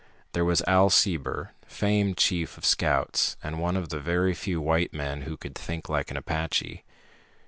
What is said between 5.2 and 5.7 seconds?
who could